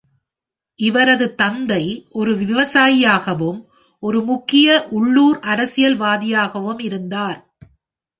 இவரது 0.79 1.35
தந்தை 1.35 1.83
ஒரு 2.11 2.31
விவசாயியாகவும் 2.37 3.59
ஒரு 4.03 4.19
முக்கிய 4.23 4.87
உள்ளூர் 4.89 5.39
அரசியல்வாதியாகவும் 5.43 6.79
இருந்தார். 6.79 7.39